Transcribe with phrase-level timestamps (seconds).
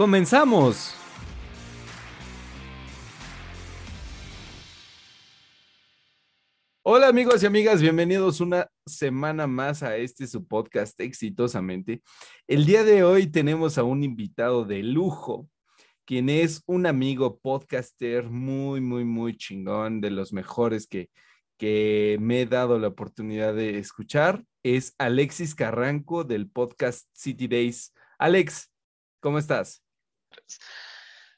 [0.00, 0.94] ¡comenzamos!
[6.82, 12.00] Hola amigos y amigas, bienvenidos una semana más a este su podcast exitosamente.
[12.48, 15.50] El día de hoy tenemos a un invitado de lujo,
[16.06, 21.10] quien es un amigo podcaster muy, muy, muy chingón, de los mejores que,
[21.58, 24.46] que me he dado la oportunidad de escuchar.
[24.62, 27.92] Es Alexis Carranco del podcast City Days.
[28.18, 28.72] Alex,
[29.20, 29.82] ¿cómo estás?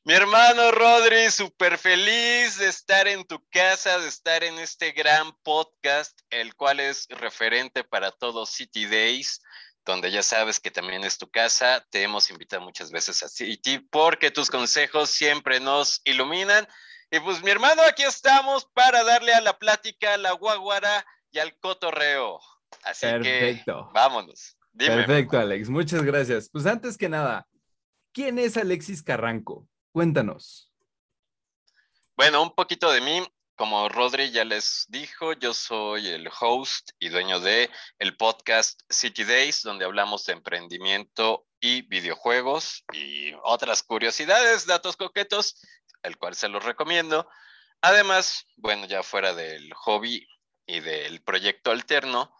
[0.04, 5.32] Mi hermano Rodri, súper feliz de estar en tu casa, de estar en este gran
[5.42, 9.40] podcast, el cual es referente para todos City Days,
[9.84, 11.86] donde ya sabes que también es tu casa.
[11.90, 16.66] Te hemos invitado muchas veces a City porque tus consejos siempre nos iluminan
[17.12, 21.40] y pues mi hermano, aquí estamos para darle a la plática, a la guaguara y
[21.40, 22.40] al cotorreo.
[22.84, 23.86] Así Perfecto.
[23.86, 24.56] que vámonos.
[24.74, 25.68] Perfecto, Alex.
[25.68, 26.48] Muchas gracias.
[26.50, 27.46] Pues antes que nada,
[28.12, 29.68] ¿quién es Alexis Carranco?
[29.92, 30.70] Cuéntanos.
[32.16, 33.22] Bueno, un poquito de mí.
[33.54, 39.24] Como Rodri ya les dijo, yo soy el host y dueño de el podcast City
[39.24, 45.60] Days, donde hablamos de emprendimiento y videojuegos y otras curiosidades, datos coquetos
[46.02, 47.28] el cual se los recomiendo.
[47.80, 50.26] Además, bueno, ya fuera del hobby
[50.66, 52.34] y del proyecto alterno,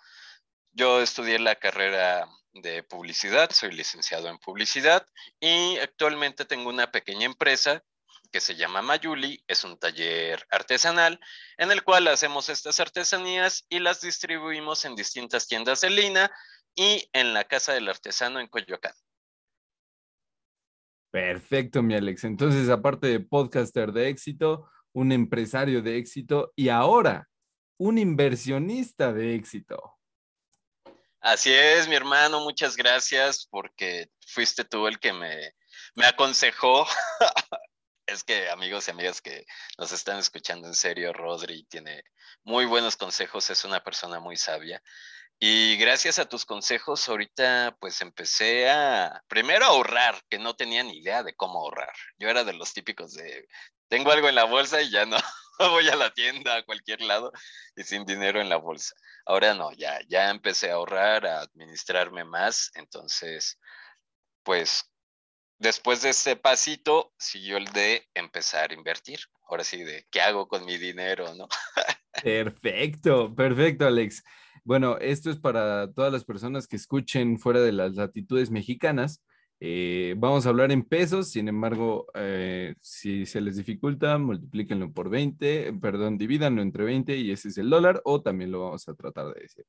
[0.73, 5.07] yo estudié la carrera de publicidad, soy licenciado en publicidad
[5.41, 7.83] y actualmente tengo una pequeña empresa
[8.31, 11.21] que se llama Mayuli, es un taller artesanal
[11.59, 16.31] en el cual hacemos estas artesanías y las distribuimos en distintas tiendas de lina
[16.75, 18.95] y en la Casa del Artesano en Coyoacán.
[21.11, 22.25] Perfecto, mi Alex.
[22.25, 27.29] Entonces, aparte de podcaster de éxito, un empresario de éxito y ahora
[27.79, 29.99] un inversionista de éxito.
[31.23, 35.55] Así es, mi hermano, muchas gracias porque fuiste tú el que me,
[35.95, 36.85] me aconsejó.
[38.07, 39.47] es que amigos y amigas que
[39.79, 42.03] nos están escuchando en serio, Rodri tiene
[42.43, 44.83] muy buenos consejos, es una persona muy sabia.
[45.39, 50.83] Y gracias a tus consejos, ahorita pues empecé a, primero a ahorrar, que no tenía
[50.83, 51.95] ni idea de cómo ahorrar.
[52.19, 53.47] Yo era de los típicos de,
[53.87, 55.17] tengo algo en la bolsa y ya no,
[55.71, 57.33] voy a la tienda, a cualquier lado
[57.77, 58.95] y sin dinero en la bolsa.
[59.27, 62.71] Ahora no, ya, ya empecé a ahorrar, a administrarme más.
[62.75, 63.59] Entonces,
[64.43, 64.91] pues
[65.59, 69.21] después de ese pasito, siguió el de empezar a invertir.
[69.49, 71.49] Ahora sí, de qué hago con mi dinero, ¿no?
[72.23, 74.23] Perfecto, perfecto, Alex.
[74.65, 79.23] Bueno, esto es para todas las personas que escuchen fuera de las latitudes mexicanas.
[79.65, 85.09] Eh, vamos a hablar en pesos, sin embargo, eh, si se les dificulta, multiplíquenlo por
[85.09, 88.95] 20, perdón, divídanlo entre 20 y ese es el dólar, o también lo vamos a
[88.95, 89.65] tratar de decir.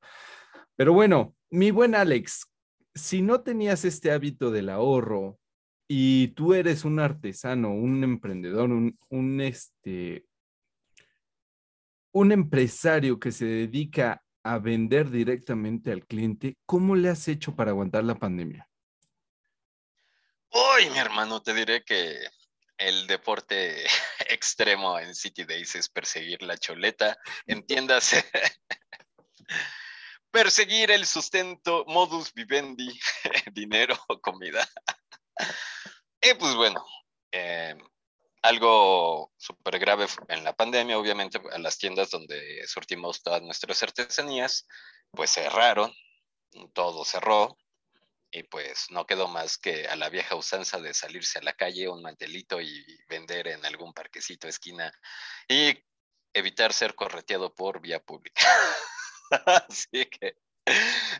[0.74, 2.50] Pero bueno, mi buen Alex,
[2.92, 5.38] si no tenías este hábito del ahorro
[5.86, 10.26] y tú eres un artesano, un emprendedor, un, un, este,
[12.10, 17.70] un empresario que se dedica a vender directamente al cliente, ¿cómo le has hecho para
[17.70, 18.68] aguantar la pandemia?
[20.54, 22.16] Uy, mi hermano, te diré que
[22.78, 23.84] el deporte
[24.30, 28.24] extremo en City Days es perseguir la choleta, entiéndase.
[30.30, 32.88] perseguir el sustento, modus vivendi,
[33.52, 34.64] dinero, comida.
[36.22, 36.86] y pues bueno,
[37.32, 37.76] eh,
[38.42, 44.68] algo súper grave en la pandemia, obviamente, a las tiendas donde surtimos todas nuestras artesanías,
[45.10, 45.92] pues cerraron,
[46.72, 47.58] todo cerró,
[48.34, 51.88] y pues no quedó más que a la vieja usanza de salirse a la calle,
[51.88, 54.92] un mantelito y vender en algún parquecito, esquina,
[55.46, 55.78] y
[56.32, 58.42] evitar ser correteado por vía pública.
[59.68, 60.36] Así que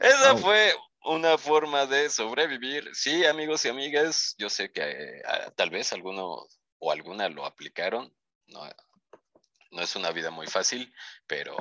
[0.01, 0.75] esa fue
[1.05, 2.91] una forma de sobrevivir.
[2.95, 5.23] Sí, amigos y amigas, yo sé que eh,
[5.55, 8.13] tal vez algunos o alguna lo aplicaron.
[8.49, 8.69] No,
[9.71, 10.93] no es una vida muy fácil,
[11.29, 11.57] pero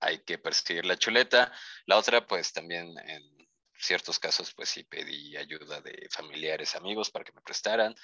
[0.00, 1.52] hay que perseguir la chuleta.
[1.86, 3.37] La otra, pues también en
[3.78, 7.94] ciertos casos, pues sí pedí ayuda de familiares, amigos para que me prestaran.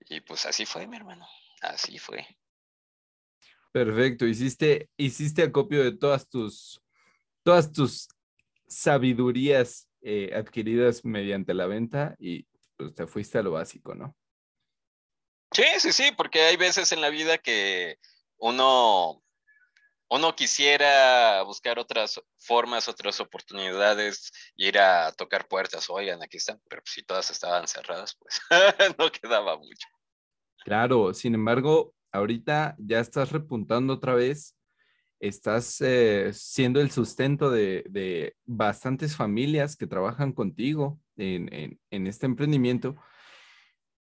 [0.00, 1.26] Y pues así fue, mi hermano.
[1.60, 2.26] Así fue.
[3.72, 4.26] Perfecto.
[4.26, 6.80] Hiciste, hiciste acopio de todas tus,
[7.42, 8.08] todas tus
[8.66, 12.46] sabidurías eh, adquiridas mediante la venta y
[12.76, 14.16] pues te fuiste a lo básico, ¿no?
[15.52, 17.98] Sí, sí, sí, porque hay veces en la vida que
[18.38, 19.22] uno,
[20.08, 26.82] uno quisiera buscar otras formas, otras oportunidades, ir a tocar puertas, oigan, aquí están, pero
[26.84, 28.40] si todas estaban cerradas, pues
[28.98, 29.88] no quedaba mucho.
[30.64, 34.56] Claro, sin embargo, ahorita ya estás repuntando otra vez,
[35.18, 42.96] estás eh, siendo el sustento de, bastantes familias que trabajan contigo en, en este emprendimiento.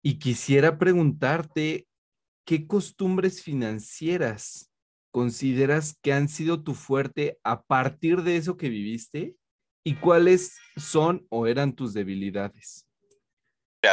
[0.03, 1.87] Y quisiera preguntarte,
[2.45, 4.72] ¿qué costumbres financieras
[5.13, 9.37] consideras que han sido tu fuerte a partir de eso que viviste?
[9.85, 12.89] ¿Y cuáles son o eran tus debilidades?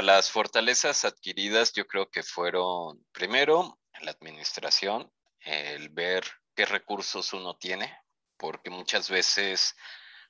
[0.01, 5.11] las fortalezas adquiridas yo creo que fueron, primero, la administración,
[5.41, 6.23] el ver
[6.55, 7.91] qué recursos uno tiene,
[8.37, 9.75] porque muchas veces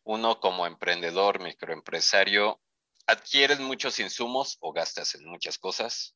[0.04, 2.62] uno como emprendedor, microempresario,
[3.06, 6.16] adquieres muchos insumos o gastas en muchas cosas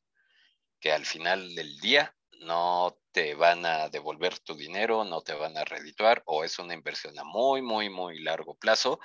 [0.80, 5.56] que al final del día no te van a devolver tu dinero, no te van
[5.56, 9.00] a redituar o es una inversión a muy, muy, muy largo plazo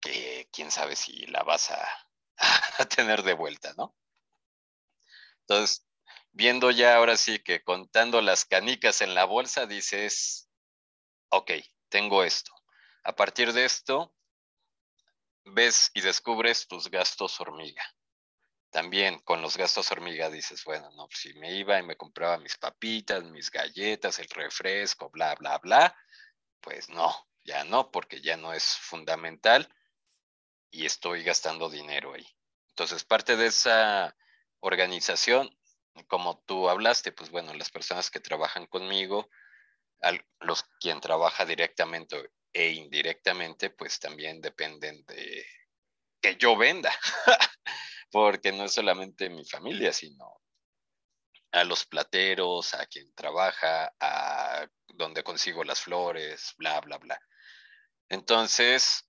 [0.00, 1.88] que quién sabe si la vas a,
[2.78, 3.94] a tener de vuelta, ¿no?
[5.40, 5.86] Entonces,
[6.32, 10.48] viendo ya ahora sí que contando las canicas en la bolsa, dices,
[11.30, 11.52] ok,
[11.88, 12.52] tengo esto.
[13.04, 14.14] A partir de esto,
[15.44, 17.82] ves y descubres tus gastos hormiga.
[18.72, 22.56] También con los gastos hormiga dices, bueno, no, si me iba y me compraba mis
[22.56, 25.94] papitas, mis galletas, el refresco, bla, bla, bla,
[26.62, 27.14] pues no,
[27.44, 29.68] ya no, porque ya no es fundamental
[30.70, 32.26] y estoy gastando dinero ahí.
[32.70, 34.16] Entonces, parte de esa
[34.60, 35.54] organización,
[36.08, 39.28] como tú hablaste, pues bueno, las personas que trabajan conmigo,
[40.40, 45.44] los quien trabaja directamente e indirectamente, pues también dependen de
[46.22, 46.90] que yo venda,
[48.12, 50.40] porque no es solamente mi familia, sino
[51.50, 57.18] a los plateros, a quien trabaja, a donde consigo las flores, bla, bla, bla.
[58.08, 59.08] Entonces,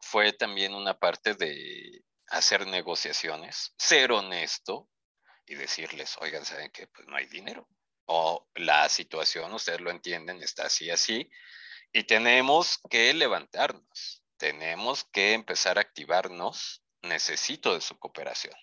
[0.00, 4.88] fue también una parte de hacer negociaciones, ser honesto
[5.46, 6.86] y decirles, oigan, ¿saben qué?
[6.88, 7.68] Pues no hay dinero.
[8.06, 11.30] O la situación, ustedes lo entienden, está así, así.
[11.92, 16.81] Y tenemos que levantarnos, tenemos que empezar a activarnos.
[17.02, 18.54] Necesito de su cooperación.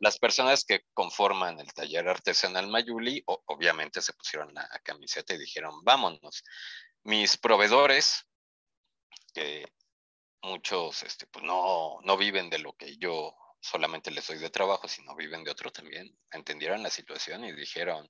[0.00, 5.82] Las personas que conforman el taller artesanal Mayuli, obviamente se pusieron la camiseta y dijeron,
[5.84, 6.42] vámonos.
[7.02, 8.24] Mis proveedores,
[9.34, 9.66] que
[10.42, 14.88] muchos este, pues no, no viven de lo que yo solamente les doy de trabajo,
[14.88, 18.08] sino viven de otro también, entendieron la situación y dijeron,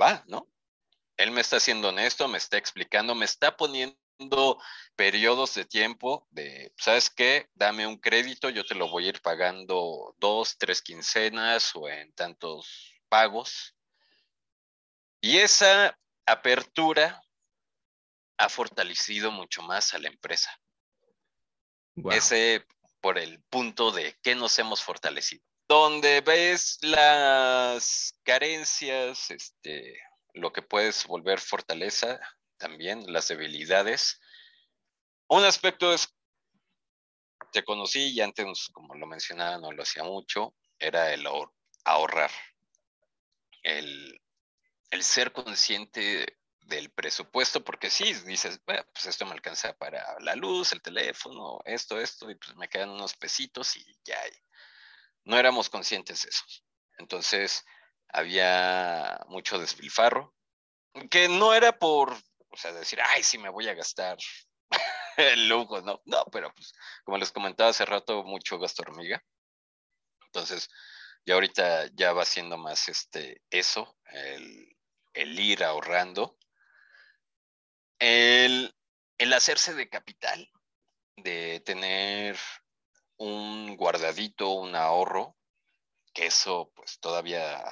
[0.00, 0.48] va, ¿no?
[1.16, 3.96] Él me está haciendo honesto, me está explicando, me está poniendo
[4.96, 7.48] periodos de tiempo de, ¿sabes qué?
[7.54, 12.12] Dame un crédito, yo te lo voy a ir pagando dos, tres quincenas o en
[12.14, 13.74] tantos pagos.
[15.20, 17.22] Y esa apertura
[18.38, 20.50] ha fortalecido mucho más a la empresa.
[22.10, 22.66] Ese
[23.00, 25.42] por el punto de que nos hemos fortalecido.
[25.68, 29.98] Donde ves las carencias, este,
[30.34, 32.20] lo que puedes volver fortaleza,
[32.58, 34.20] también las debilidades.
[35.28, 36.14] Un aspecto es,
[37.52, 41.26] te conocí y antes, como lo mencionaba, no lo hacía mucho, era el
[41.84, 42.30] ahorrar.
[43.62, 44.20] El,
[44.90, 50.34] el ser consciente del presupuesto, porque sí, dices, bueno, pues esto me alcanza para la
[50.34, 54.20] luz, el teléfono, esto, esto, y pues me quedan unos pesitos y ya.
[55.24, 56.44] No éramos conscientes de eso.
[56.98, 57.64] Entonces,
[58.08, 60.34] había mucho despilfarro,
[61.10, 62.16] que no era por,
[62.56, 64.16] o sea, decir, ay, sí me voy a gastar
[65.16, 66.72] el lujo, no, no, pero pues,
[67.04, 69.22] como les comentaba hace rato, mucho gasto hormiga.
[70.26, 70.68] Entonces,
[71.24, 74.76] ya ahorita ya va siendo más este, eso, el,
[75.12, 76.38] el ir ahorrando
[77.98, 78.74] el,
[79.34, 80.50] hacerse de capital,
[81.16, 82.36] de tener
[83.16, 85.36] un guardadito, un ahorro,
[86.12, 87.62] que eso pues todavía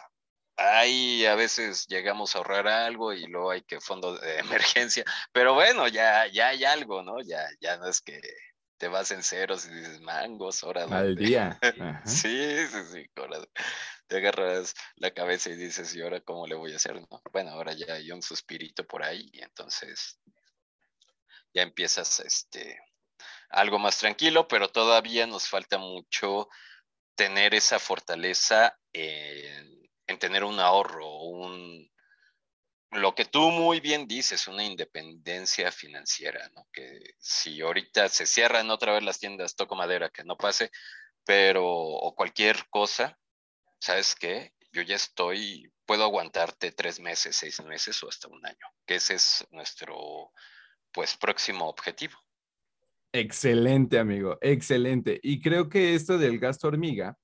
[0.56, 5.54] hay, a veces llegamos a ahorrar algo y luego hay que fondo de emergencia, pero
[5.54, 7.20] bueno, ya, ya hay algo, ¿no?
[7.22, 8.20] Ya, ya no es que
[8.76, 10.84] te vas en ceros y dices mangos, ahora.
[10.84, 11.58] Al día.
[12.04, 13.10] sí, sí, sí,
[14.06, 17.00] te agarras la cabeza y dices, ¿y ahora cómo le voy a hacer?
[17.00, 17.22] No?
[17.32, 20.18] Bueno, ahora ya hay un suspirito por ahí y entonces
[21.54, 22.78] ya empiezas este,
[23.48, 26.48] algo más tranquilo, pero todavía nos falta mucho
[27.14, 29.73] tener esa fortaleza en,
[30.18, 31.90] tener un ahorro, un,
[32.90, 36.66] lo que tú muy bien dices, una independencia financiera, ¿no?
[36.72, 40.70] Que si ahorita se cierran otra vez las tiendas, toco madera, que no pase,
[41.24, 43.18] pero, o cualquier cosa,
[43.80, 44.52] ¿sabes qué?
[44.72, 49.14] Yo ya estoy, puedo aguantarte tres meses, seis meses o hasta un año, que ese
[49.14, 50.32] es nuestro,
[50.92, 52.16] pues, próximo objetivo.
[53.12, 55.20] Excelente, amigo, excelente.
[55.22, 57.16] Y creo que esto del gasto hormiga,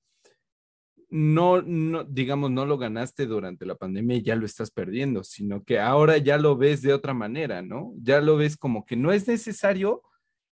[1.11, 5.61] no, no, digamos, no lo ganaste durante la pandemia y ya lo estás perdiendo, sino
[5.63, 7.93] que ahora ya lo ves de otra manera, ¿no?
[7.97, 10.03] Ya lo ves como que no es necesario,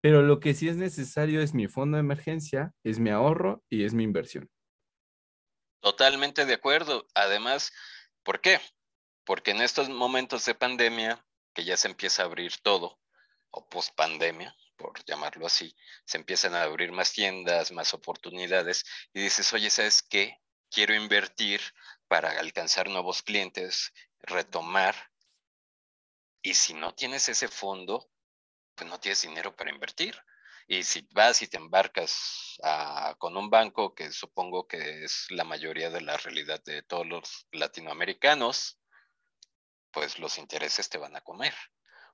[0.01, 3.85] pero lo que sí es necesario es mi fondo de emergencia, es mi ahorro y
[3.85, 4.49] es mi inversión.
[5.81, 7.09] Totalmente de acuerdo.
[7.15, 7.73] Además,
[8.23, 8.61] ¿por qué?
[9.25, 13.01] Porque en estos momentos de pandemia, que ya se empieza a abrir todo,
[13.51, 19.21] o post pandemia, por llamarlo así, se empiezan a abrir más tiendas, más oportunidades, y
[19.21, 20.39] dices, oye, ¿sabes qué?
[20.75, 21.61] Quiero invertir
[22.09, 24.95] para alcanzar nuevos clientes, retomar.
[26.43, 28.11] Y si no tienes ese fondo,
[28.75, 30.21] pues no tienes dinero para invertir.
[30.67, 32.59] Y si vas y te embarcas
[33.19, 37.47] con un banco, que supongo que es la mayoría de la realidad de todos los
[37.53, 38.81] latinoamericanos,
[39.93, 41.55] pues los intereses te van a comer.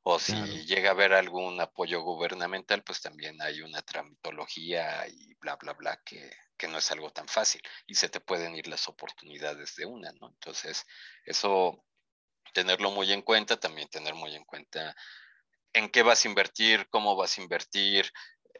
[0.02, 5.56] O si llega a haber algún apoyo gubernamental, pues también hay una tramitología y bla,
[5.56, 8.88] bla, bla, que, que no es algo tan fácil y se te pueden ir las
[8.88, 10.28] oportunidades de una, ¿no?
[10.28, 10.86] Entonces,
[11.24, 11.84] eso,
[12.54, 14.96] tenerlo muy en cuenta, también tener muy en cuenta
[15.72, 18.10] en qué vas a invertir, cómo vas a invertir.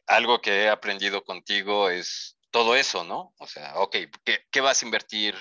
[0.06, 3.34] Algo que he aprendido contigo es todo eso, ¿no?
[3.38, 5.36] O sea, ok, ¿qué, qué vas a invertir?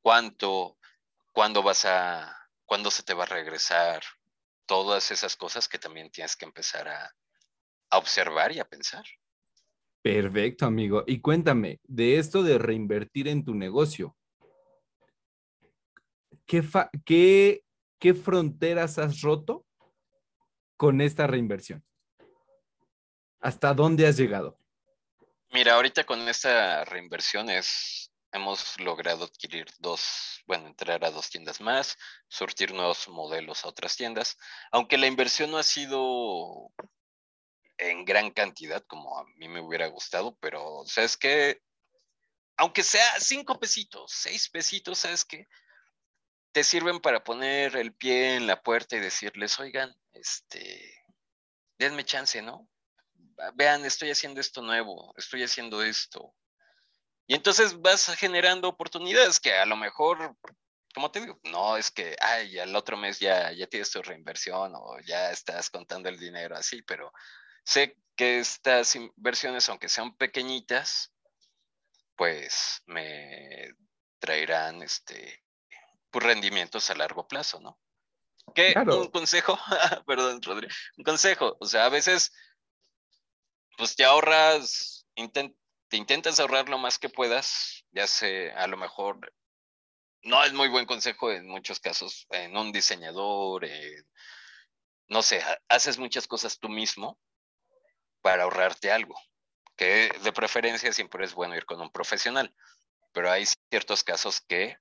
[0.00, 0.78] ¿Cuánto?
[1.32, 4.02] ¿Cuándo vas a, cuándo se te va a regresar?
[4.72, 7.14] Todas esas cosas que también tienes que empezar a,
[7.90, 9.04] a observar y a pensar.
[10.00, 11.04] Perfecto, amigo.
[11.06, 14.16] Y cuéntame, de esto de reinvertir en tu negocio,
[16.46, 16.64] ¿qué,
[17.04, 17.64] qué,
[17.98, 19.66] qué fronteras has roto
[20.78, 21.84] con esta reinversión?
[23.40, 24.58] ¿Hasta dónde has llegado?
[25.50, 31.60] Mira, ahorita con esta reinversión es, hemos logrado adquirir dos, bueno, entrar a dos tiendas
[31.60, 31.96] más,
[32.28, 34.36] surtir nuevos modelos a otras tiendas,
[34.70, 36.72] aunque la inversión no ha sido
[37.78, 41.60] en gran cantidad como a mí me hubiera gustado, pero sabes que,
[42.56, 45.46] aunque sea cinco pesitos, seis pesitos, sabes que
[46.52, 51.02] te sirven para poner el pie en la puerta y decirles, oigan, este,
[51.78, 52.68] denme chance, ¿no?
[53.54, 56.34] Vean, estoy haciendo esto nuevo, estoy haciendo esto.
[57.26, 60.36] Y entonces vas generando oportunidades que a lo mejor
[60.94, 64.72] como te digo, no es que, ay, al otro mes ya, ya tienes tu reinversión
[64.74, 67.10] o ya estás contando el dinero así, pero
[67.64, 71.12] Sé que estas inversiones, aunque sean pequeñitas,
[72.16, 73.74] pues me
[74.18, 75.42] traerán este
[76.10, 77.78] pues, rendimientos a largo plazo, ¿no?
[78.54, 79.56] Que un consejo,
[80.06, 82.32] perdón, Rodri, un consejo, o sea, a veces
[83.78, 85.06] pues te ahorras,
[85.92, 89.30] te intentas ahorrar lo más que puedas, ya sé, a lo mejor
[90.22, 93.68] no es muy buen consejo en muchos casos, en un diseñador,
[95.08, 97.20] no sé, haces muchas cosas tú mismo,
[98.22, 99.14] para ahorrarte algo,
[99.76, 102.54] que de preferencia siempre es bueno ir con un profesional,
[103.12, 104.78] pero hay ciertos casos que,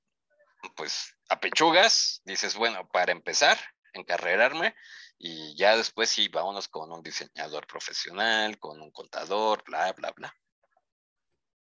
[0.77, 3.59] pues, apechugas, dices, bueno, para empezar,
[3.91, 4.73] encarrerarme,
[5.17, 10.33] y ya después sí, vámonos con un diseñador profesional, con un contador, bla, bla, bla.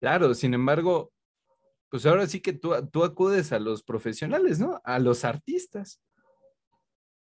[0.01, 1.13] Claro, sin embargo,
[1.89, 4.81] pues ahora sí que tú, tú acudes a los profesionales, ¿no?
[4.84, 6.01] A los artistas.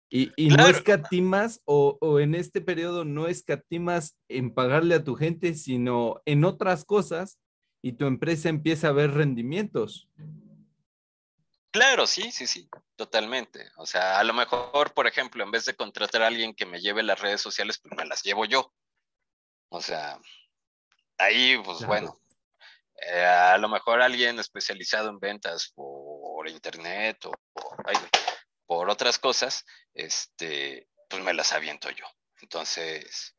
[0.09, 5.17] Y, y no escatimas, o, o, en este periodo no escatimas en pagarle a tu
[5.17, 7.41] gente, sino en otras cosas,
[7.83, 10.09] y tu empresa empieza a ver rendimientos.
[11.73, 13.69] Claro, sí, sí, sí, totalmente.
[13.79, 16.81] O sea, a lo mejor, por ejemplo, en vez de contratar a alguien que me
[16.81, 18.73] lleve las redes sociales, pues me las llevo yo.
[19.71, 20.21] O sea,
[21.19, 22.21] ahí, pues bueno,
[23.07, 27.33] eh, a lo mejor alguien especializado en ventas por internet o,
[28.66, 29.64] por otras cosas,
[29.95, 32.04] este, pues me las aviento yo.
[32.40, 33.35] Entonces,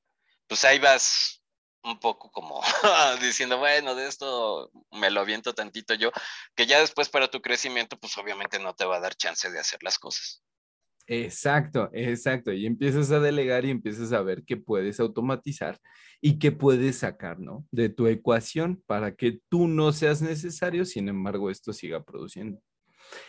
[0.48, 1.42] pues ahí vas
[1.84, 2.62] un poco como
[3.22, 6.12] diciendo, bueno, de esto me lo aviento tantito yo,
[6.56, 9.60] que ya después para tu crecimiento, pues obviamente no te va a dar chance de
[9.60, 10.44] hacer las cosas.
[11.08, 12.52] Exacto, exacto.
[12.54, 15.80] Y empiezas a delegar y empiezas a ver qué puedes automatizar
[16.22, 17.66] y qué puedes sacar, ¿no?
[17.72, 22.62] De tu ecuación para que tú no seas necesario, sin embargo, esto siga produciendo.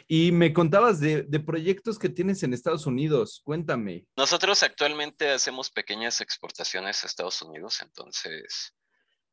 [0.06, 3.40] Y me contabas de, proyectos que tienes en Estados Unidos.
[3.44, 4.06] Cuéntame.
[4.16, 8.74] Nosotros actualmente hacemos pequeñas exportaciones a Estados Unidos, entonces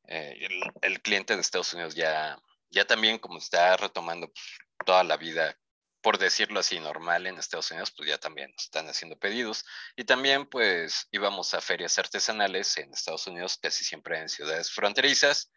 [0.08, 0.48] eh,
[0.82, 2.38] el, cliente de Estados Unidos ya,
[2.70, 4.44] ya también como está retomando pues,
[4.86, 5.56] toda la vida,
[6.02, 9.66] por decirlo así, normal en Estados Unidos, pues ya también están haciendo pedidos.
[9.96, 15.52] Y también pues íbamos a ferias artesanales en Estados Unidos, casi siempre en ciudades fronterizas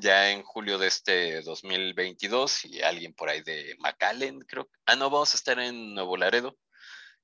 [0.00, 4.68] ya en julio de este 2022 y alguien por ahí de McAllen, creo.
[4.86, 6.56] Ah, no, vamos a estar en Nuevo Laredo.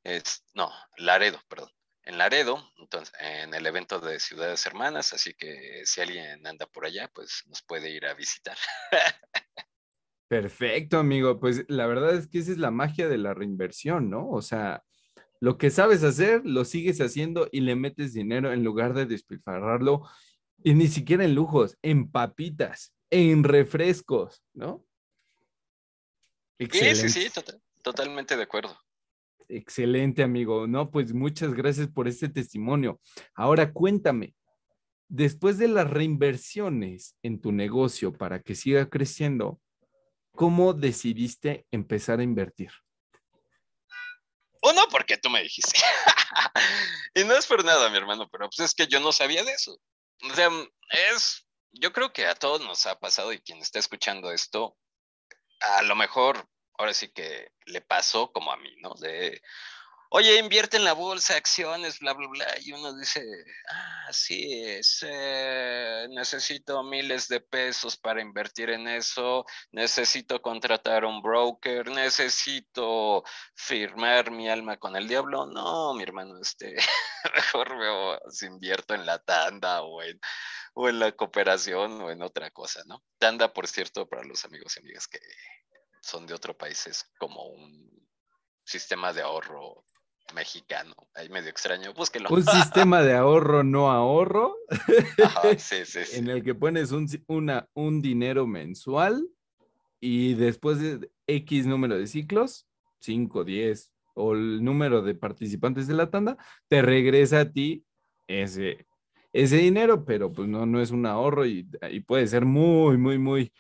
[0.05, 1.71] Es, no, Laredo, perdón.
[2.03, 6.85] En Laredo, entonces, en el evento de Ciudades Hermanas, así que si alguien anda por
[6.85, 8.59] allá, pues nos puede ir a visitar.
[10.35, 11.39] Perfecto, amigo.
[11.39, 14.29] Pues la verdad es que esa es la magia de la reinversión, ¿no?
[14.31, 14.83] O sea,
[15.39, 20.03] lo que sabes hacer, lo sigues haciendo y le metes dinero en lugar de despilfarrarlo
[20.65, 24.85] y ni siquiera en lujos, en papitas, en refrescos, ¿no?
[26.59, 27.09] Excelente.
[27.09, 27.41] Sí, sí, sí,
[27.81, 28.77] totalmente de acuerdo.
[29.49, 30.67] Excelente, amigo.
[30.67, 33.01] No, pues muchas gracias por este testimonio.
[33.37, 34.35] Ahora cuéntame,
[35.07, 39.61] después de las reinversiones en tu negocio para que siga creciendo,
[40.35, 42.71] ¿cómo decidiste empezar a invertir?
[44.63, 45.79] Uno, porque tú me dijiste.
[47.15, 49.53] y no es por nada, mi hermano, pero pues es que yo no sabía de
[49.53, 49.79] eso.
[50.23, 50.49] O sea,
[51.13, 54.77] es, yo creo que a todos nos ha pasado y quien está escuchando esto,
[55.61, 56.49] a lo mejor
[56.79, 58.95] ahora sí que le pasó como a mí, ¿no?
[58.95, 59.41] De,
[60.17, 62.47] oye, invierte en la bolsa, acciones, bla, bla, bla.
[62.61, 63.21] Y uno dice,
[63.69, 71.21] ah, sí, es, eh, necesito miles de pesos para invertir en eso, necesito contratar un
[71.21, 73.25] broker, necesito
[73.57, 75.47] firmar mi alma con el diablo.
[75.47, 76.77] No, mi hermano, este,
[77.35, 80.21] mejor veo si invierto en la tanda o en,
[80.75, 83.03] o en la cooperación o en otra cosa, ¿no?
[83.19, 85.19] Tanda, por cierto, para los amigos y amigas que
[86.01, 87.91] son de otro país, es como un
[88.65, 89.85] sistema de ahorro
[90.35, 92.29] mexicano, ahí medio extraño, búsquelo.
[92.31, 94.57] Un sistema de ahorro no ahorro,
[95.59, 96.19] sí, sí, sí.
[96.19, 99.29] en el que pones un, una, un dinero mensual
[100.01, 102.67] y después de X número de ciclos,
[103.01, 106.37] 5, 10 o el número de participantes de la tanda,
[106.69, 107.85] te regresa a ti
[108.27, 108.87] ese,
[109.33, 113.19] ese dinero, pero pues no, no es un ahorro y, y puede ser muy, muy,
[113.19, 113.53] muy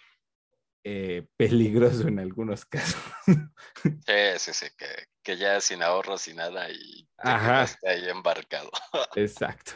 [0.84, 3.00] eh, peligroso en algunos casos.
[3.26, 4.86] Sí, sí, sí, que,
[5.32, 8.70] ya sin ahorros sin nada y está ahí embarcado.
[9.16, 9.72] Exacto.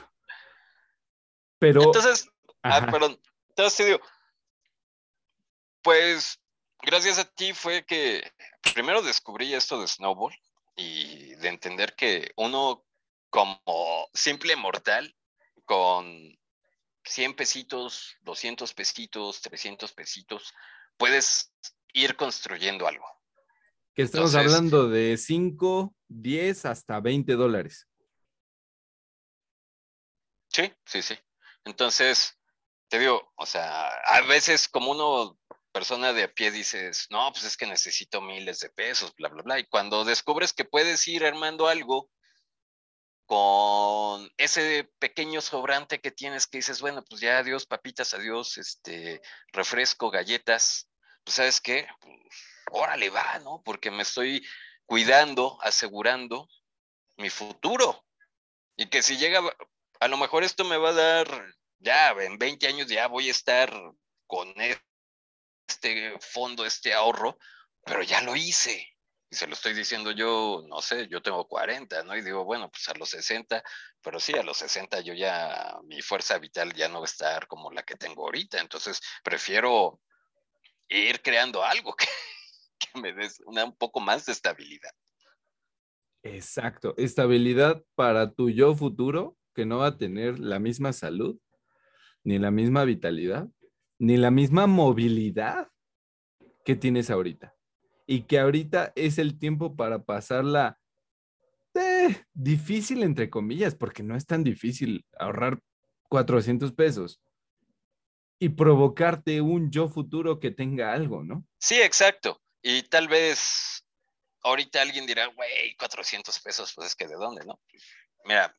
[1.58, 1.82] Pero.
[1.82, 2.28] Entonces,
[2.62, 3.20] ah, perdón.
[3.48, 4.00] Entonces digo,
[5.82, 6.40] pues
[6.82, 8.22] gracias a ti fue que
[8.74, 10.34] primero descubrí esto de Snowball
[10.76, 12.84] y de entender que uno
[13.30, 15.14] como simple mortal
[15.64, 16.38] con
[17.04, 20.54] 100 pesitos, 200 pesitos, 300 pesitos,
[20.96, 21.52] puedes
[21.92, 23.06] ir construyendo algo.
[23.98, 27.88] Que estamos hablando de 5, 10 hasta 20 dólares.
[30.52, 31.18] Sí, sí, sí.
[31.64, 32.38] Entonces,
[32.86, 35.36] te digo, o sea, a veces como uno,
[35.72, 39.42] persona de a pie, dices, no, pues es que necesito miles de pesos, bla, bla,
[39.42, 39.58] bla.
[39.58, 42.08] Y cuando descubres que puedes ir armando algo
[43.26, 49.20] con ese pequeño sobrante que tienes que dices, bueno, pues ya adiós papitas, adiós, este,
[49.48, 50.88] refresco, galletas,
[51.24, 52.14] pues sabes qué, pues,
[52.70, 53.62] órale va, ¿no?
[53.64, 54.46] Porque me estoy
[54.86, 56.48] cuidando, asegurando
[57.16, 58.04] mi futuro.
[58.76, 59.40] Y que si llega,
[60.00, 63.32] a lo mejor esto me va a dar, ya en 20 años ya voy a
[63.32, 63.72] estar
[64.26, 64.54] con
[65.68, 67.38] este fondo, este ahorro,
[67.84, 68.98] pero ya lo hice
[69.30, 72.16] y se lo estoy diciendo yo, no sé, yo tengo 40, ¿no?
[72.16, 73.62] Y digo, bueno, pues a los 60,
[74.00, 77.46] pero sí, a los 60 yo ya, mi fuerza vital ya no va a estar
[77.46, 80.00] como la que tengo ahorita, entonces prefiero
[80.88, 82.06] ir creando algo que,
[83.02, 84.90] me dé una, un poco más de estabilidad.
[86.22, 91.38] Exacto, estabilidad para tu yo futuro, que no va a tener la misma salud,
[92.24, 93.48] ni la misma vitalidad,
[93.98, 95.68] ni la misma movilidad
[96.64, 97.54] que tienes ahorita
[98.06, 100.78] y que ahorita es el tiempo para pasarla
[101.74, 105.60] eh, difícil, entre comillas, porque no es tan difícil ahorrar
[106.08, 107.20] 400 pesos
[108.40, 111.44] y provocarte un yo futuro que tenga algo, ¿no?
[111.58, 112.40] Sí, exacto.
[112.62, 113.84] Y tal vez
[114.42, 117.60] ahorita alguien dirá, güey, 400 pesos, pues es que de dónde, ¿no?
[118.24, 118.56] Mira,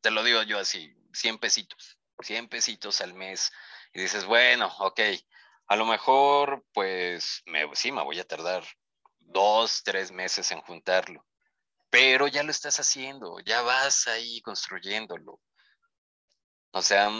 [0.00, 3.52] te lo digo yo así, 100 pesitos, 100 pesitos al mes.
[3.92, 5.00] Y dices, bueno, ok,
[5.68, 8.64] a lo mejor, pues, me, sí, me voy a tardar
[9.18, 11.26] dos, tres meses en juntarlo,
[11.90, 15.40] pero ya lo estás haciendo, ya vas ahí construyéndolo.
[16.72, 17.10] O sea,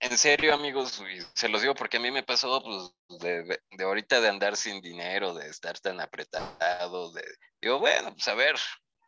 [0.00, 1.02] en serio, amigos,
[1.34, 5.34] se los digo porque a mí me pasó, pues, de, ahorita de andar sin dinero,
[5.34, 7.24] de estar tan apretado, de,
[7.60, 8.56] digo, bueno, pues a ver,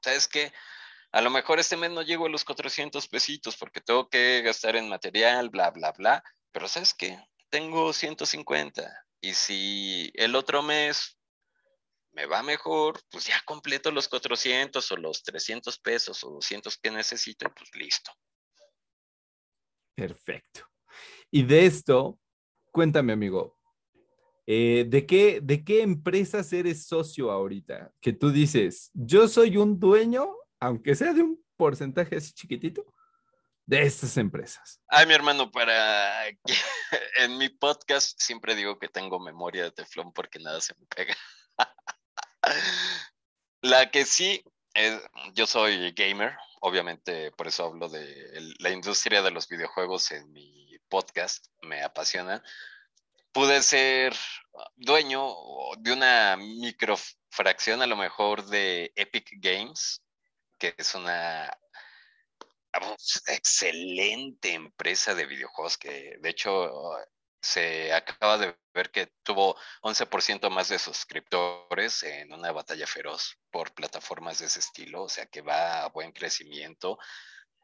[0.02, 0.52] ¿sabes qué?
[1.12, 4.76] A lo mejor este mes no llego a los 400 pesitos porque tengo que gastar
[4.76, 7.18] en material, bla, bla, bla, pero ¿sabes qué?
[7.54, 11.16] tengo 150 y si el otro mes
[12.10, 16.90] me va mejor, pues ya completo los 400 o los 300 pesos o 200 que
[16.90, 18.10] necesito, pues listo.
[19.94, 20.62] Perfecto.
[21.30, 22.18] Y de esto
[22.74, 23.56] cuéntame, amigo,
[24.48, 27.92] eh, ¿de, qué, ¿de qué empresas eres socio ahorita?
[28.00, 30.28] Que tú dices, yo soy un dueño,
[30.58, 32.84] aunque sea de un porcentaje así chiquitito,
[33.64, 34.80] de estas empresas.
[34.88, 36.26] Ay, mi hermano, para
[37.18, 41.14] en mi podcast siempre digo que tengo memoria de teflón porque nada se me pega.
[43.62, 44.42] La que sí,
[44.74, 45.00] es,
[45.34, 50.78] yo soy gamer, obviamente por eso hablo de la industria de los videojuegos en mi
[50.88, 52.42] podcast, me apasiona.
[53.32, 54.14] Pude ser
[54.74, 55.34] dueño
[55.78, 60.02] de una microfracción a lo mejor de Epic Games,
[60.58, 61.54] que es una
[63.26, 66.70] excelente empresa de videojuegos que de hecho
[67.44, 73.72] se acaba de ver que tuvo 11% más de suscriptores en una batalla feroz por
[73.74, 76.98] plataformas de ese estilo, o sea que va a buen crecimiento.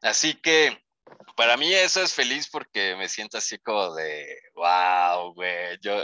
[0.03, 0.79] Así que
[1.37, 5.95] para mí eso es feliz porque me siento así como de, wow, güey, yo,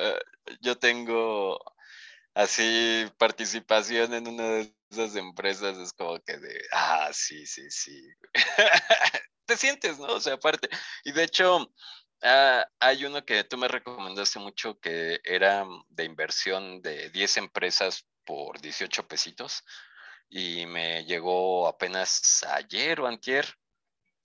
[0.60, 1.58] yo tengo
[2.34, 8.02] así participación en una de esas empresas, es como que de, ah, sí, sí, sí.
[9.46, 10.06] Te sientes, ¿no?
[10.14, 10.68] O sea, aparte.
[11.04, 11.72] Y de hecho,
[12.26, 18.06] ah, hay uno que tú me recomendaste mucho que era de inversión de 10 empresas
[18.24, 19.64] por 18 pesitos
[20.28, 23.46] y me llegó apenas ayer o antier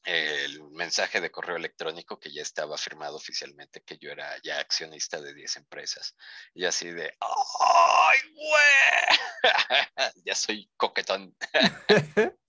[0.03, 5.21] el mensaje de correo electrónico que ya estaba firmado oficialmente que yo era ya accionista
[5.21, 6.15] de 10 empresas.
[6.53, 9.43] Y así de, ¡ay, güey!
[10.25, 11.35] ya soy coquetón.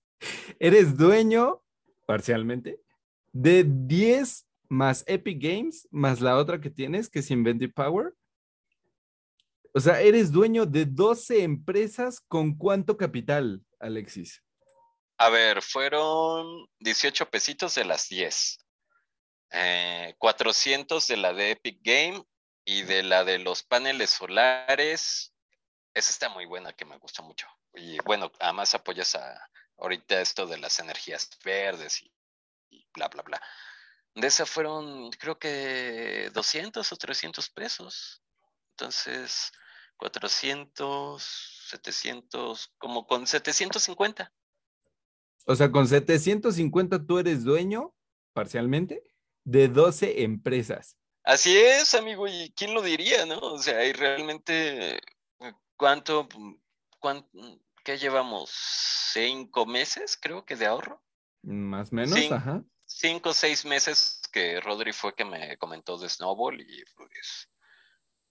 [0.58, 1.62] Eres dueño,
[2.06, 2.80] parcialmente,
[3.32, 8.14] de 10 más Epic Games, más la otra que tienes, que es Inventive Power.
[9.74, 14.42] O sea, eres dueño de 12 empresas con cuánto capital, Alexis.
[15.18, 18.58] A ver, fueron 18 pesitos de las 10.
[20.16, 22.24] 400 eh, de la de Epic Game
[22.64, 25.34] y de la de los paneles solares.
[25.92, 27.46] Esa está muy buena, que me gusta mucho.
[27.74, 32.02] Y bueno, además apoyas a ahorita esto de las energías verdes
[32.70, 33.42] y bla, bla, bla.
[34.14, 38.22] De esa fueron, creo que 200 o 300 pesos.
[38.70, 39.52] Entonces,
[39.96, 41.22] 400,
[41.70, 44.32] 700, como con 750.
[45.46, 47.94] O sea, con 750 tú eres dueño,
[48.32, 49.02] parcialmente,
[49.44, 50.96] de 12 empresas.
[51.24, 53.38] Así es, amigo, y quién lo diría, ¿no?
[53.38, 55.00] O sea, hay realmente,
[55.76, 56.28] ¿cuánto,
[56.98, 57.28] cuánto
[57.84, 58.50] qué llevamos?
[59.12, 61.02] ¿Cinco meses, creo que de ahorro?
[61.42, 62.64] Más o menos, ajá.
[63.02, 67.48] Cinco o seis meses que Rodri fue que me comentó de Snowball y pues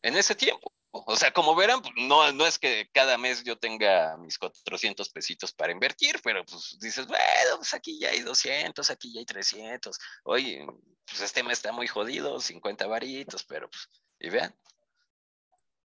[0.02, 3.58] en ese tiempo o sea, como verán, pues, no, no es que cada mes yo
[3.58, 8.90] tenga mis 400 pesitos para invertir, pero pues dices, bueno, pues aquí ya hay 200,
[8.90, 9.98] aquí ya hay 300.
[10.26, 10.66] Oye,
[11.06, 13.88] pues este mes está muy jodido, 50 varitos, pero pues,
[14.20, 14.54] y vean.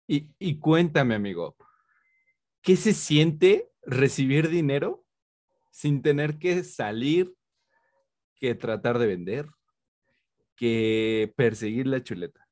[0.07, 1.57] Y, y cuéntame, amigo,
[2.63, 5.05] ¿qué se siente recibir dinero
[5.71, 7.35] sin tener que salir,
[8.37, 9.47] que tratar de vender,
[10.57, 12.47] que perseguir la chuleta?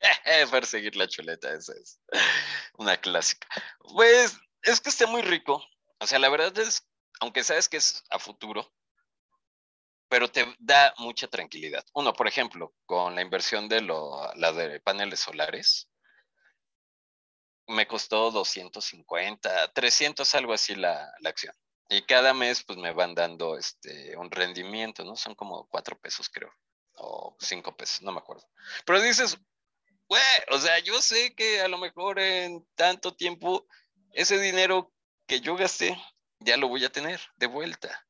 [0.50, 2.00] Perseguir la chuleta, esa es
[2.74, 3.48] una clásica.
[3.80, 5.62] Pues es que está muy rico.
[5.98, 6.86] O sea, la verdad es,
[7.20, 8.72] aunque sabes que es a futuro,
[10.08, 11.84] pero te da mucha tranquilidad.
[11.92, 15.88] Uno, por ejemplo, con la inversión de lo, de paneles solares,
[17.66, 21.54] me costó 250, 300, algo así la, la acción.
[21.88, 25.16] Y cada mes, pues me van dando este, un rendimiento, ¿no?
[25.16, 26.52] Son como cuatro pesos, creo,
[26.96, 28.46] o cinco pesos, no me acuerdo.
[28.84, 29.38] Pero dices,
[30.08, 33.66] güey, o sea, yo sé que a lo mejor en tanto tiempo
[34.12, 34.92] ese dinero
[35.26, 35.96] que yo gasté
[36.40, 38.06] ya lo voy a tener de vuelta.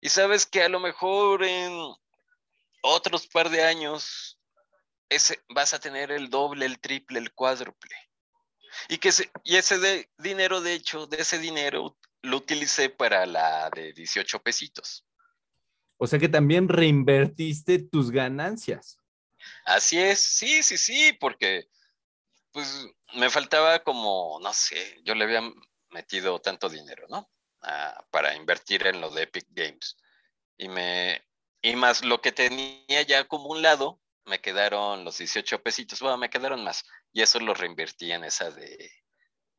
[0.00, 1.72] Y sabes que a lo mejor en
[2.82, 4.38] otros par de años
[5.08, 7.94] ese, vas a tener el doble, el triple, el cuádruple.
[8.88, 9.10] Y, que
[9.44, 14.42] y ese de, dinero, de hecho, de ese dinero lo utilicé para la de 18
[14.42, 15.06] pesitos.
[15.96, 18.98] O sea que también reinvertiste tus ganancias.
[19.64, 21.68] Así es, sí, sí, sí, porque
[22.52, 25.42] pues me faltaba como, no sé, yo le había
[25.90, 27.30] metido tanto dinero, ¿no?
[27.62, 29.96] Ah, para invertir en lo de Epic Games.
[30.58, 31.22] Y me,
[31.62, 36.64] y más lo que tenía ya acumulado, me quedaron los 18 pesitos, bueno, me quedaron
[36.64, 36.84] más.
[37.12, 38.90] Y eso lo reinvertí en esa de,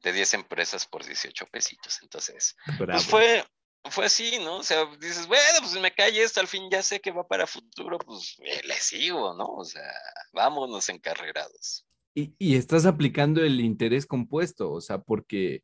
[0.04, 2.00] de 10 empresas por 18 pesitos.
[2.02, 3.44] Entonces, pues fue,
[3.90, 4.58] fue así, ¿no?
[4.58, 7.48] O sea, dices, bueno, pues me cae esto, al fin ya sé que va para
[7.48, 9.46] futuro, pues eh, le sigo, ¿no?
[9.46, 9.92] O sea,
[10.34, 11.86] vámonos encarrerados.
[12.14, 15.64] Y, y estás aplicando el interés compuesto, o sea, porque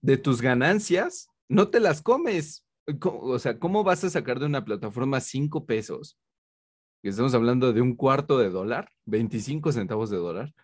[0.00, 2.64] de tus ganancias no te las comes.
[3.02, 6.18] O sea, ¿cómo vas a sacar de una plataforma cinco pesos?
[7.02, 10.54] que estamos hablando de un cuarto de dólar, 25 centavos de dólar,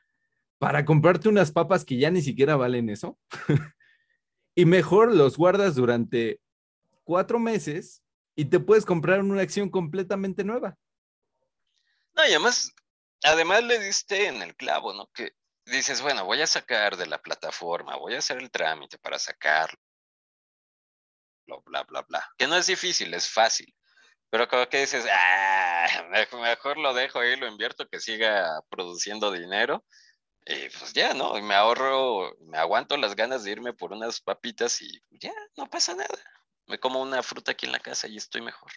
[0.65, 3.19] para comprarte unas papas que ya ni siquiera valen eso.
[4.55, 6.41] y mejor los guardas durante
[7.05, 8.03] cuatro meses
[8.35, 10.75] y te puedes comprar una acción completamente nueva.
[12.15, 12.73] No, y además,
[13.25, 15.11] además le diste en el clavo, ¿no?
[15.13, 15.33] Que
[15.67, 19.77] dices, bueno, voy a sacar de la plataforma, voy a hacer el trámite para sacarlo,
[21.67, 22.27] bla, bla, bla.
[22.39, 23.75] Que no es difícil, es fácil.
[24.31, 26.09] Pero como que dices, ah,
[26.41, 29.85] mejor lo dejo ahí, lo invierto, que siga produciendo dinero.
[30.47, 31.41] Y pues ya, ¿no?
[31.41, 35.95] Me ahorro, me aguanto las ganas de irme por unas papitas y ya, no pasa
[35.95, 36.19] nada.
[36.67, 38.71] Me como una fruta aquí en la casa y estoy mejor.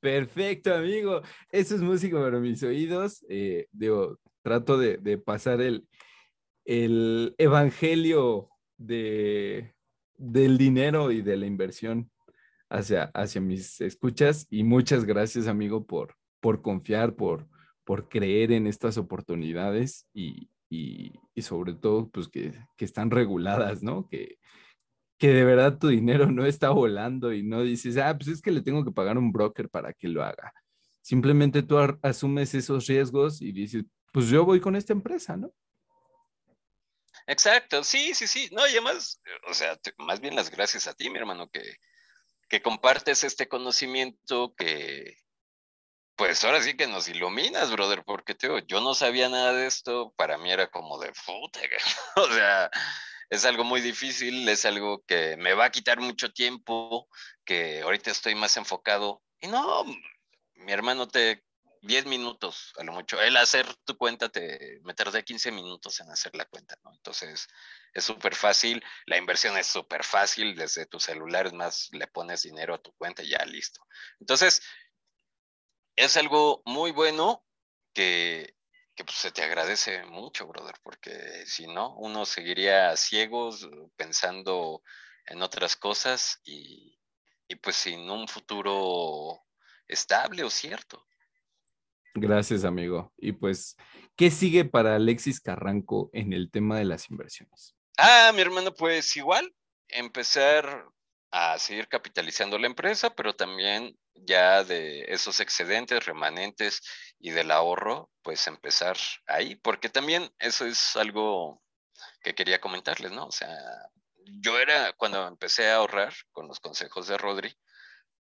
[0.00, 1.22] Perfecto, amigo.
[1.50, 3.24] Eso es música para mis oídos.
[3.28, 3.68] Eh,
[4.42, 5.88] trato de, pasar el,
[6.64, 9.72] el evangelio de,
[10.16, 12.10] del dinero y de la inversión
[12.68, 14.48] hacia, hacia mis escuchas.
[14.50, 17.48] Y muchas gracias, amigo, por, por confiar, por,
[17.84, 24.08] por creer en estas oportunidades y, y, sobre todo, pues que, que, están reguladas, ¿no?
[24.08, 24.38] Que,
[25.18, 28.50] que de verdad tu dinero no está volando y no dices, ah, pues es que
[28.50, 30.52] le tengo que pagar a un broker para que lo haga.
[31.02, 35.52] Simplemente tú asumes esos riesgos y dices, pues yo voy con esta empresa, ¿no?
[37.26, 38.48] Exacto, sí, sí, sí.
[38.52, 41.62] No, y además, o sea, más bien las gracias a ti, mi hermano, que,
[42.48, 45.16] que compartes este conocimiento que,
[46.16, 50.38] pues ahora sí que nos iluminas, brother, porque yo no sabía nada de esto, para
[50.38, 51.60] mí era como de puta,
[52.16, 52.70] o sea,
[53.30, 57.08] es algo muy difícil, es algo que me va a quitar mucho tiempo,
[57.44, 59.22] que ahorita estoy más enfocado.
[59.40, 59.84] Y no,
[60.54, 61.44] mi hermano te
[61.82, 63.20] 10 minutos a lo mucho.
[63.20, 66.92] El hacer tu cuenta te me tardé 15 minutos en hacer la cuenta, ¿no?
[66.92, 67.46] Entonces
[67.92, 72.42] es súper fácil, la inversión es súper fácil, desde tu celular es más, le pones
[72.42, 73.86] dinero a tu cuenta y ya listo.
[74.20, 74.62] Entonces,
[75.96, 77.44] es algo muy bueno
[77.92, 78.56] que
[78.96, 84.82] que pues se te agradece mucho, brother, porque si no, uno seguiría ciegos pensando
[85.26, 86.98] en otras cosas y,
[87.62, 89.38] pues sin un futuro
[89.86, 91.06] estable o cierto.
[92.14, 93.12] Gracias, amigo.
[93.18, 93.76] Y pues,
[94.16, 97.76] ¿qué sigue para Alexis Carranco en el tema de las inversiones?
[97.98, 99.54] Ah, mi hermano, pues igual,
[99.88, 100.86] empezar
[101.38, 106.80] a seguir capitalizando la empresa, pero también ya de esos excedentes remanentes
[107.18, 108.96] y del ahorro, pues empezar
[109.26, 111.62] ahí, porque también eso es algo
[112.22, 113.26] que quería comentarles, ¿no?
[113.26, 113.54] O sea,
[114.24, 117.54] yo era, cuando empecé a ahorrar con los consejos de Rodri,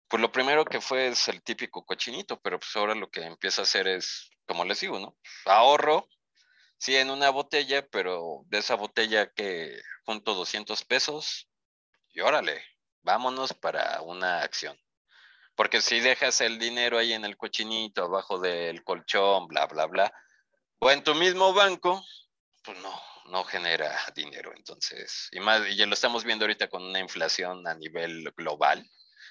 [0.07, 3.63] pues lo primero que fue es el típico cochinito, pero pues ahora lo que empiezo
[3.63, 5.17] a hacer es, como les digo, ¿no?
[5.47, 6.07] Ahorro,
[6.77, 11.49] sí, en una botella, pero de esa botella que junto 200 pesos
[12.13, 12.63] y órale,
[13.03, 14.77] vámonos para una acción.
[15.55, 20.13] Porque si dejas el dinero ahí en el cochinito, abajo del colchón, bla, bla, bla,
[20.79, 22.03] o en tu mismo banco,
[22.65, 24.53] pues no, no genera dinero.
[24.57, 28.89] Entonces, y más, y ya lo estamos viendo ahorita con una inflación a nivel global.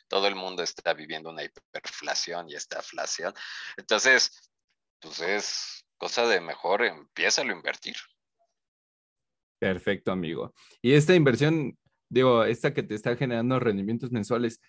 [0.08, 3.34] Todo el mundo está viviendo una hiperflación y esta inflación.
[3.78, 4.52] Entonces,
[5.00, 7.96] pues es cosa de mejor, empieza a invertir.
[9.60, 10.54] Perfecto, amigo.
[10.82, 11.78] Y esta inversión
[12.10, 14.60] digo, esta que te está generando rendimientos mensuales,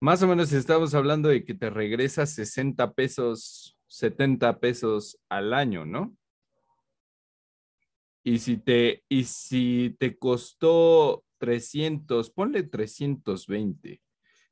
[0.00, 5.84] más o menos estamos hablando de que te regresa 60 pesos, 70 pesos al año,
[5.84, 6.16] ¿no?
[8.24, 14.02] Y si te, y si te costó 300, ponle 320.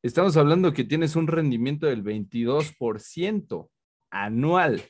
[0.03, 3.70] Estamos hablando que tienes un rendimiento del 22%
[4.11, 4.83] anual,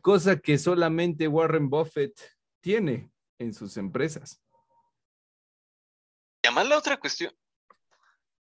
[0.00, 2.12] cosa que solamente Warren Buffett
[2.60, 4.43] tiene en sus empresas.
[6.46, 7.34] Además la otra cuestión,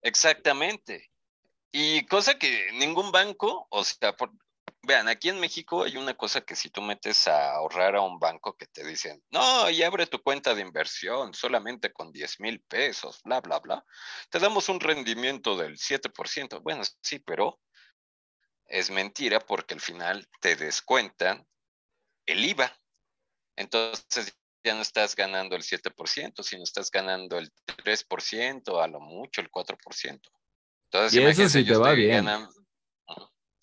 [0.01, 1.12] exactamente.
[1.71, 4.15] Y cosa que ningún banco, o sea,
[4.84, 8.19] vean, aquí en México hay una cosa que si tú metes a ahorrar a un
[8.19, 12.62] banco que te dicen, no, y abre tu cuenta de inversión solamente con 10 mil
[12.62, 13.86] pesos, bla, bla, bla,
[14.29, 16.62] te damos un rendimiento del 7%.
[16.62, 17.60] Bueno, sí, pero
[18.67, 21.47] es mentira porque al final te descuentan
[22.25, 22.77] el IVA.
[23.55, 29.41] Entonces ya no estás ganando el 7%, sino estás ganando el 3%, a lo mucho
[29.41, 30.19] el 4%.
[30.91, 32.28] Entonces, y eso sí te va bien.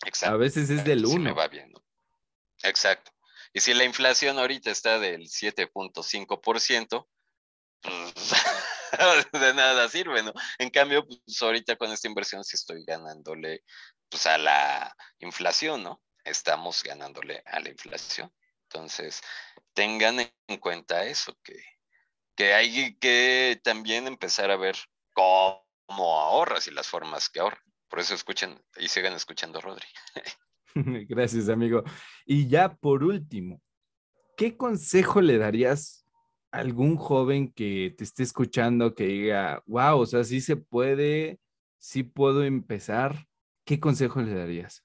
[0.05, 0.35] Exacto.
[0.35, 1.19] A veces es del 1.
[1.19, 1.73] me va bien.
[2.62, 3.11] Exacto.
[3.53, 7.09] Y si la inflación ahorita está del 7.5%,
[7.83, 8.33] pues
[9.33, 10.33] de nada sirve, ¿no?
[10.59, 13.65] En cambio, pues ahorita con esta inversión sí estoy ganándole
[14.09, 16.01] pues a la inflación, ¿no?
[16.25, 18.33] Estamos ganándole a la inflación.
[18.75, 19.21] Entonces,
[19.75, 21.63] tengan en cuenta eso, que,
[22.35, 24.77] que hay que también empezar a ver
[25.13, 27.61] cómo ahorras y las formas que ahorras.
[27.89, 29.87] Por eso escuchen y sigan escuchando Rodri.
[31.07, 31.85] Gracias, amigo.
[32.25, 33.61] Y ya por último,
[34.39, 36.07] ¿qué consejo le darías
[36.51, 41.41] a algún joven que te esté escuchando que diga, wow, o sea, sí se puede,
[41.77, 43.27] sí puedo empezar?
[43.67, 44.83] ¿Qué consejo le darías?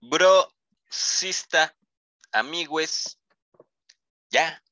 [0.00, 0.53] Bro,
[0.94, 1.76] sista,
[2.32, 3.18] amigües,
[4.30, 4.62] ya,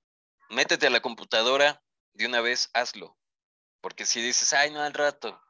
[0.50, 1.82] métete a la computadora
[2.14, 3.16] de una vez, hazlo.
[3.80, 5.40] Porque si dices, ay, no, al rato,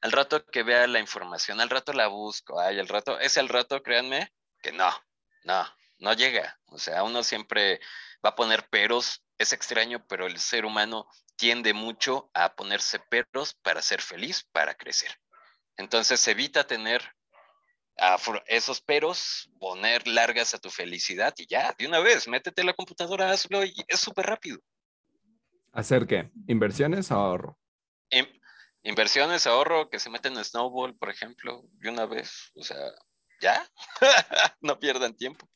[0.00, 3.48] al rato que vea la información, al rato la busco, ay, al rato, es el
[3.48, 4.90] rato, créanme, que no,
[5.44, 5.66] no,
[5.98, 6.58] no llega.
[6.66, 7.80] O sea, uno siempre
[8.24, 13.54] va a poner peros, es extraño, pero el ser humano tiende mucho a ponerse peros
[13.54, 15.18] para ser feliz, para crecer.
[15.76, 17.16] Entonces evita tener
[18.46, 22.74] esos peros, poner largas a tu felicidad y ya, de una vez, métete en la
[22.74, 24.58] computadora, hazlo y es súper rápido.
[25.72, 26.30] ¿Hacer qué?
[26.46, 27.56] ¿Inversiones o ahorro?
[28.82, 32.50] inversiones, ahorro, que se meten en Snowball, por ejemplo, de una vez.
[32.54, 32.78] O sea,
[33.40, 33.68] ya,
[34.60, 35.48] no pierdan tiempo.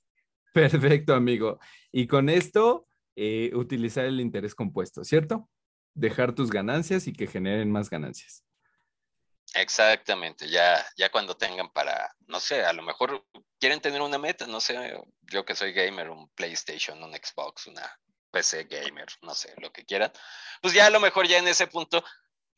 [0.53, 1.59] Perfecto, amigo.
[1.91, 5.49] Y con esto, eh, utilizar el interés compuesto, ¿cierto?
[5.95, 8.45] Dejar tus ganancias y que generen más ganancias.
[9.53, 13.25] Exactamente, ya, ya cuando tengan para, no sé, a lo mejor
[13.61, 17.89] quieren tener una meta, no sé, yo que soy gamer, un PlayStation, un Xbox, una
[18.33, 20.13] PC gamer, no sé, lo que quieran,
[20.61, 22.03] pues ya a lo mejor ya en ese punto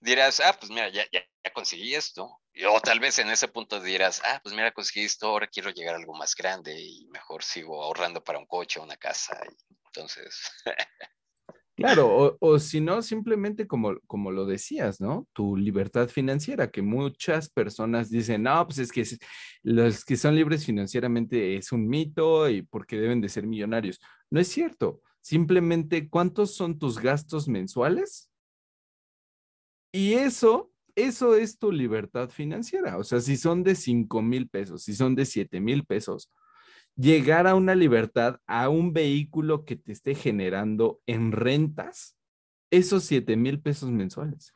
[0.01, 1.23] dirás, ah, pues mira, ya, ya,
[1.53, 2.41] conseguí esto.
[2.69, 5.95] o tal vez en ese punto dirás, ah, pues mira, conseguí esto, ahora quiero llegar
[5.95, 9.39] a algo más grande y mejor sigo ahorrando para un coche, una casa.
[9.87, 10.51] entonces.
[11.77, 15.29] Claro, o, si no, simplemente como, como lo decías, ¿no?
[15.35, 19.05] Tu libertad financiera, que muchas personas dicen, no, pues es que
[19.63, 24.01] los que son libres financieramente es un mito y porque deben de ser millonarios.
[24.31, 25.03] No es cierto.
[25.21, 28.31] Simplemente, ¿cuántos son tus gastos mensuales?
[29.93, 32.97] Y eso, eso es tu libertad financiera.
[32.97, 36.31] O sea, si son de 5 mil pesos, si son de 7 mil pesos,
[36.97, 42.17] llegar a una libertad, a un vehículo que te esté generando en rentas,
[42.71, 44.53] esos 7 mil pesos mensuales.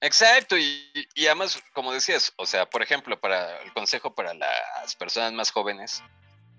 [0.00, 0.90] Exacto, y,
[1.26, 6.02] además, como decías, o sea, por ejemplo, para el consejo para las personas más jóvenes,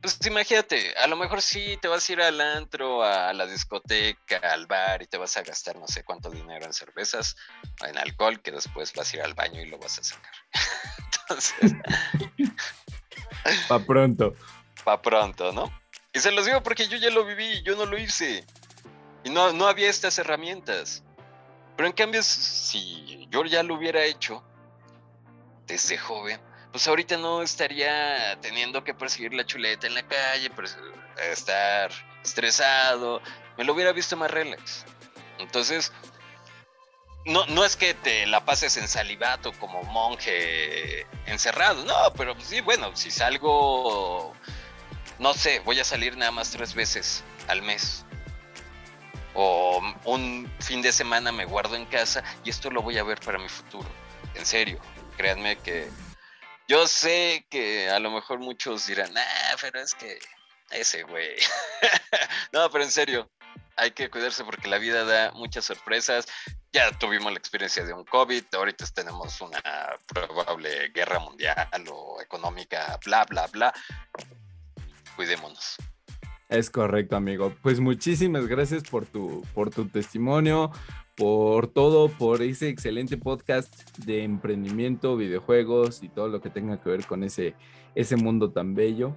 [0.02, 4.38] pues imagínate, a lo mejor sí te vas a ir al antro, a la discoteca,
[4.38, 7.36] al bar y te vas a gastar no sé cuánto dinero en cervezas,
[7.86, 10.34] en alcohol, que después vas a ir al baño y lo vas a sacar.
[11.22, 11.74] Entonces.
[13.68, 14.36] Pa' pronto.
[14.84, 15.72] Pa' pronto, ¿no?
[16.14, 18.46] Y se los digo porque yo ya lo viví, yo no lo hice.
[19.24, 21.04] Y no, no había estas herramientas.
[21.76, 24.44] Pero en cambio, si yo ya lo hubiera hecho
[25.66, 26.40] desde joven,
[26.72, 30.52] pues ahorita no estaría teniendo que perseguir la chuleta en la calle,
[31.32, 31.92] estar
[32.24, 33.22] estresado,
[33.58, 34.86] me lo hubiera visto más relax.
[35.40, 35.92] Entonces,
[37.26, 42.62] no, no es que te la pases en salivato como monje encerrado, no, pero sí,
[42.62, 44.34] bueno, si salgo,
[45.20, 48.06] no sé, voy a salir nada más tres veces al mes.
[49.36, 53.20] O un fin de semana me guardo en casa y esto lo voy a ver
[53.20, 53.90] para mi futuro.
[54.36, 54.80] En serio,
[55.18, 55.90] créanme que
[56.68, 60.20] yo sé que a lo mejor muchos dirán, ah, pero es que
[60.72, 61.36] ese güey.
[62.52, 63.30] no, pero en serio,
[63.76, 66.28] hay que cuidarse porque la vida da muchas sorpresas.
[66.74, 69.62] Ya tuvimos la experiencia de un COVID, ahorita tenemos una
[70.08, 73.72] probable guerra mundial o económica, bla, bla, bla.
[75.16, 75.78] Cuidémonos.
[76.50, 77.54] Es correcto, amigo.
[77.62, 80.72] Pues muchísimas gracias por tu, por tu testimonio,
[81.16, 86.90] por todo, por ese excelente podcast de emprendimiento, videojuegos y todo lo que tenga que
[86.90, 87.54] ver con ese,
[87.94, 89.16] ese mundo tan bello.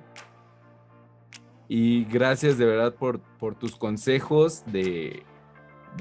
[1.69, 5.25] Y gracias de verdad por, por tus consejos de,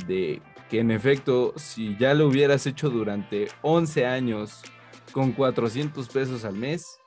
[0.05, 4.61] de que en efecto, si ya lo hubieras hecho durante 11 años
[5.11, 6.99] con 400 pesos al mes,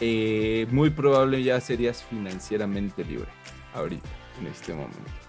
[0.00, 3.28] eh, muy probable ya serías financieramente libre
[3.74, 4.08] ahorita,
[4.40, 5.28] en este momento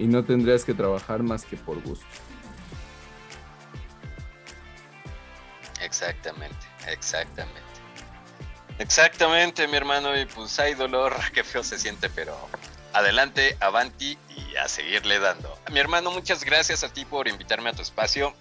[0.00, 2.06] y no tendrías que trabajar más que por gusto.
[5.82, 7.60] Exactamente, exactamente.
[8.78, 12.34] Exactamente, mi hermano, y pues hay dolor, qué feo se siente, pero
[12.94, 15.49] adelante, avanti y a seguirle dando.
[15.72, 18.34] Mi hermano, muchas gracias a ti por invitarme a tu espacio.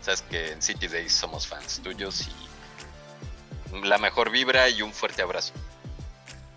[0.00, 5.22] Sabes que en City Days somos fans tuyos y la mejor vibra y un fuerte
[5.22, 5.52] abrazo.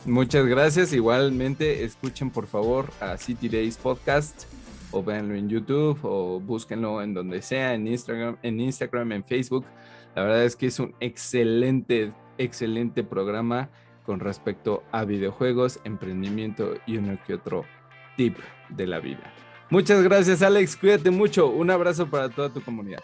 [0.06, 0.94] Muchas gracias.
[0.94, 4.44] Igualmente, escuchen por favor a City Days Podcast
[4.92, 9.66] o véanlo en YouTube o búsquenlo en donde sea, en Instagram, en Instagram, en Facebook.
[10.16, 13.70] La verdad es que es un excelente, excelente programa
[14.06, 17.66] con respecto a videojuegos, emprendimiento y uno que otro
[18.16, 18.38] tip
[18.70, 19.34] de la vida.
[19.70, 20.76] Muchas gracias, Alex.
[20.76, 21.48] Cuídate mucho.
[21.48, 23.02] Un abrazo para toda tu comunidad.